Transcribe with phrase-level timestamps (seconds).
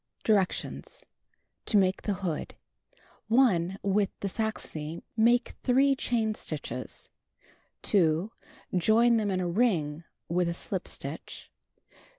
[0.23, 1.05] Directions:
[1.67, 2.55] To Make the Hood.
[3.27, 3.77] 1.
[3.83, 7.09] With the Saxony, make 3 chain stitches.
[7.83, 8.31] 2.
[8.75, 11.51] Join them in a ring with a slip stitch.